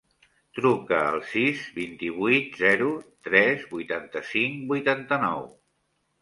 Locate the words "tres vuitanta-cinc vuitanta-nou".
3.29-5.47